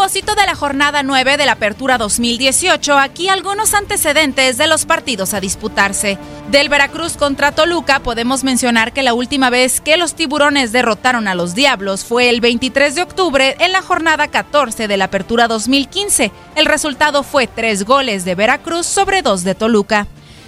Propósito 0.00 0.34
de 0.34 0.46
la 0.46 0.54
jornada 0.54 1.02
9 1.02 1.36
de 1.36 1.44
la 1.44 1.52
Apertura 1.52 1.98
2018, 1.98 2.98
aquí 2.98 3.28
algunos 3.28 3.74
antecedentes 3.74 4.56
de 4.56 4.66
los 4.66 4.86
partidos 4.86 5.34
a 5.34 5.40
disputarse. 5.40 6.16
Del 6.50 6.70
Veracruz 6.70 7.18
contra 7.18 7.52
Toluca 7.52 8.00
podemos 8.00 8.42
mencionar 8.42 8.94
que 8.94 9.02
la 9.02 9.12
última 9.12 9.50
vez 9.50 9.82
que 9.82 9.98
los 9.98 10.14
tiburones 10.14 10.72
derrotaron 10.72 11.28
a 11.28 11.34
los 11.34 11.54
Diablos 11.54 12.06
fue 12.06 12.30
el 12.30 12.40
23 12.40 12.94
de 12.94 13.02
octubre 13.02 13.56
en 13.60 13.72
la 13.72 13.82
jornada 13.82 14.28
14 14.28 14.88
de 14.88 14.96
la 14.96 15.04
Apertura 15.04 15.48
2015. 15.48 16.32
El 16.56 16.64
resultado 16.64 17.22
fue 17.22 17.46
tres 17.46 17.84
goles 17.84 18.24
de 18.24 18.34
Veracruz 18.34 18.86
sobre 18.86 19.20
dos 19.20 19.44
de 19.44 19.54
Toluca. 19.54 20.06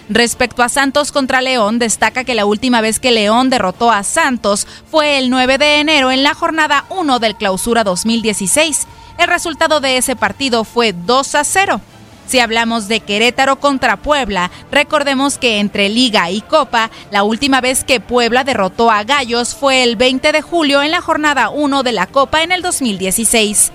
Respecto 0.09 0.63
a 0.63 0.71
Santos 0.71 1.13
contra 1.13 1.43
León, 1.43 1.79
destaca 1.79 2.25
que 2.25 2.35
la 2.35 2.47
última 2.47 2.81
vez 2.81 2.99
que 2.99 3.11
León 3.11 3.51
derrotó 3.51 3.91
a 3.91 4.03
Santos 4.03 4.67
fue 4.91 5.19
el 5.19 5.29
9 5.29 5.59
de 5.59 5.81
enero 5.81 6.11
en 6.11 6.23
la 6.23 6.33
jornada 6.33 6.87
1 6.89 7.19
del 7.19 7.37
Clausura 7.37 7.85
2016. 7.85 8.87
El 9.19 9.29
resultado 9.29 9.81
de 9.81 9.97
ese 9.97 10.17
partido 10.17 10.65
fue 10.65 10.93
2 10.93 11.35
a 11.35 11.45
0. 11.45 11.81
Si 12.27 12.39
hablamos 12.39 12.89
de 12.89 13.01
Querétaro 13.01 13.57
contra 13.57 13.97
Puebla, 13.97 14.51
recordemos 14.71 15.39
que 15.39 15.59
entre 15.59 15.89
Liga 15.89 16.31
y 16.31 16.41
Copa, 16.41 16.91
la 17.11 17.25
última 17.25 17.61
vez 17.61 17.85
que 17.85 18.01
Puebla 18.01 18.45
derrotó 18.45 18.91
a 18.91 19.05
Gallos 19.05 19.55
fue 19.55 19.83
el 19.83 19.97
20 19.97 20.33
de 20.33 20.41
julio 20.41 20.83
en 20.83 20.93
la 20.93 21.03
jornada 21.03 21.51
1 21.51 21.83
de 21.83 21.93
la 21.93 22.07
Copa 22.07 22.43
en 22.43 22.53
el 22.53 22.63
2016. 22.63 23.73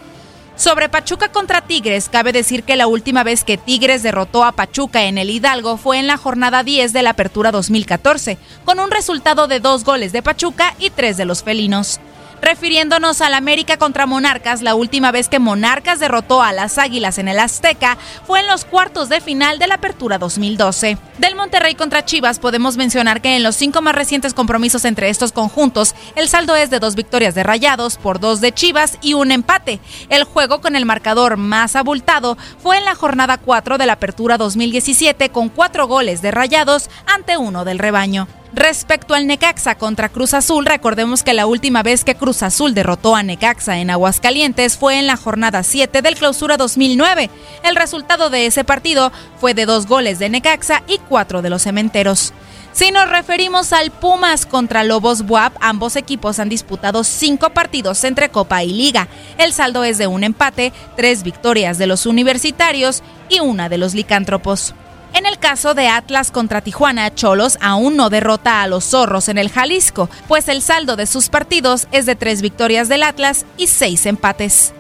Sobre 0.56 0.90
Pachuca 0.90 1.31
contra 1.31 1.62
Tigres, 1.62 2.09
cabe 2.09 2.31
decir 2.31 2.64
que 2.64 2.75
la 2.75 2.88
última 2.88 3.24
vez 3.24 3.44
que 3.44 3.58
Tigres 3.58 4.02
derrotó 4.02 4.44
a 4.44 4.54
Pachuca 4.54 5.04
en 5.04 5.19
el 5.19 5.30
Hidalgo 5.30 5.78
fue 5.78 6.00
en 6.00 6.08
la 6.08 6.18
jornada 6.18 6.64
10 6.64 6.94
de 6.94 7.04
la 7.04 7.12
Apertura 7.12 7.52
2014, 7.52 8.40
con 8.66 8.80
un 8.80 8.90
resultado 8.90 9.48
de 9.48 9.59
dos 9.59 9.84
goles 9.84 10.14
de 10.14 10.24
Pachuca 10.24 10.74
y 10.80 10.90
tres 10.90 11.16
de 11.16 11.25
los 11.25 11.44
felinos. 11.44 12.00
Refiriéndonos 12.42 13.22
al 13.22 13.34
América 13.34 13.78
contra 13.78 14.06
Monarcas, 14.06 14.62
la 14.62 14.75
última 14.75 15.12
vez 15.12 15.28
que 15.28 15.40
Monarcas 15.40 16.00
derrotó 16.00 16.42
a 16.42 16.53
las 16.53 16.78
Águilas 16.78 17.18
en 17.18 17.28
el 17.28 17.40
Azteca 17.40 17.98
fue 18.25 18.40
en 18.40 18.48
los 18.48 18.64
cuartos 18.64 19.09
de 19.09 19.22
final 19.22 19.59
de 19.59 19.68
la 19.68 19.75
Apertura 19.75 20.18
2012. 20.18 20.98
Del 21.18 21.36
Monterrey 21.36 21.75
contra 21.75 22.06
Chivas 22.06 22.40
podemos 22.40 22.78
mencionar 22.78 23.22
que 23.22 23.36
en 23.36 23.44
los 23.44 23.56
cinco 23.56 23.81
más 23.81 23.96
recientes 23.96 24.34
compromisos 24.34 24.86
entre 24.86 25.09
estos 25.09 25.31
conjuntos, 25.31 25.96
el 26.16 26.30
saldo 26.30 26.56
es 26.56 26.70
de 26.70 26.80
dos 26.80 26.96
victorias 26.96 27.34
de 27.36 27.44
Rayados 27.44 27.98
por 27.98 28.20
dos 28.20 28.40
de 28.40 28.54
Chivas 28.54 28.98
y 29.02 29.14
un 29.14 29.31
empate. 29.31 29.80
El 30.09 30.24
juego 30.24 30.62
con 30.62 30.75
el 30.75 30.86
marcador 30.86 31.38
más 31.38 31.75
abultado 31.75 32.38
fue 32.62 32.78
en 32.78 32.86
la 32.86 32.96
jornada 32.96 33.38
4 33.38 33.78
de 33.78 33.86
la 33.86 33.94
Apertura 33.94 34.38
2017 34.38 35.30
con 35.30 35.50
cuatro 35.50 35.88
goles 35.88 36.22
de 36.22 36.31
Rayados 36.31 36.90
ante 37.08 37.38
uno 37.38 37.66
del 37.66 37.80
rebaño. 37.80 38.28
Respecto 38.53 39.13
al 39.13 39.28
Necaxa 39.28 39.75
contra 39.75 40.08
Cruz 40.08 40.34
Azul, 40.34 40.66
recordemos 40.66 41.22
que 41.22 41.34
la 41.34 41.46
última 41.46 41.84
vez 41.84 42.06
que 42.06 42.16
Cruz 42.16 42.44
Azul 42.44 42.74
derrotó 42.74 43.16
a 43.16 43.22
Necaxa 43.22 43.80
en 43.80 43.90
Aguascalientes 43.90 44.78
fue 44.78 45.00
en 45.00 45.06
la 45.06 45.18
jornada 45.18 45.63
7 45.63 46.02
del 46.02 46.16
Clausura 46.16 46.56
2009. 46.56 47.30
El 47.63 47.75
resultado 47.75 48.30
de 48.30 48.46
ese 48.46 48.63
partido 48.63 49.12
fue 49.40 49.53
de 49.53 49.66
dos 49.66 49.86
goles 49.86 50.18
de 50.19 50.30
Necaxa 50.30 50.81
y 50.88 50.97
cuatro 50.97 51.41
de 51.41 51.50
los 51.50 51.63
cementeros. 51.63 52.34
Si 52.72 52.91
nos 52.91 53.09
referimos 53.09 53.74
al 53.74 53.91
Pumas 53.91 54.46
contra 54.46 54.84
Lobos 54.84 55.24
Buap, 55.24 55.53
ambos 55.59 55.96
equipos 55.96 56.40
han 56.40 56.47
disputado 56.47 57.03
cinco 57.03 57.50
partidos 57.50 58.03
entre 58.03 58.30
Copa 58.30 58.63
y 58.63 58.72
Liga. 58.72 59.07
El 59.38 59.52
saldo 59.52 59.84
es 59.84 59.97
de 59.97 60.07
un 60.07 60.24
empate, 60.24 60.72
tres 60.96 61.24
victorias 61.24 61.78
de 61.80 61.88
los 61.88 62.06
universitarios 62.06 63.03
y 63.30 63.40
una 63.40 63.68
de 63.68 63.78
los 63.78 63.94
licántropos. 63.94 64.74
En 65.17 65.25
el 65.25 65.39
caso 65.39 65.73
de 65.73 65.88
Atlas 65.88 66.29
contra 66.29 66.61
Tijuana, 66.61 67.11
Cholos 67.16 67.57
aún 67.59 67.95
no 67.97 68.11
derrota 68.11 68.61
a 68.61 68.67
los 68.67 68.83
zorros 68.83 69.29
en 69.29 69.39
el 69.39 69.50
Jalisco, 69.50 70.11
pues 70.28 70.47
el 70.47 70.61
saldo 70.61 70.95
de 70.95 71.07
sus 71.07 71.29
partidos 71.29 71.88
es 71.91 72.05
de 72.05 72.16
tres 72.16 72.44
victorias 72.44 72.88
del 72.88 73.01
Atlas 73.01 73.47
y 73.57 73.66
seis 73.66 74.06
empates. 74.06 74.75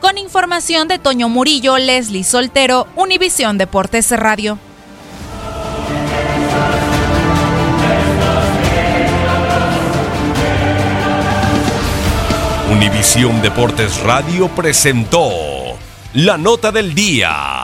Con 0.00 0.16
información 0.16 0.88
de 0.88 0.98
Toño 0.98 1.28
Murillo, 1.28 1.76
Leslie 1.76 2.24
Soltero, 2.24 2.86
Univisión 2.96 3.58
Deportes 3.58 4.10
Radio. 4.12 4.58
Univisión 12.72 13.42
Deportes 13.42 14.00
Radio 14.02 14.48
presentó 14.48 15.28
la 16.14 16.38
nota 16.38 16.72
del 16.72 16.94
día. 16.94 17.63